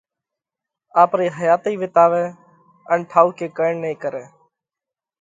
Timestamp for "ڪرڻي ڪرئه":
3.57-4.25